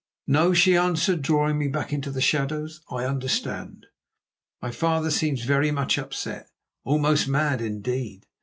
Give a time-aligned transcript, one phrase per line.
[0.25, 3.85] "No," she answered, drawing me back into the shadows, "I understand.
[4.59, 6.49] My father seems very much upset,
[6.83, 8.25] almost mad, indeed.